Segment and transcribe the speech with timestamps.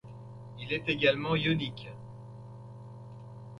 [0.57, 1.91] Il est également ionique.